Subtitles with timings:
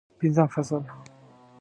[0.19, 0.81] پنځم فصل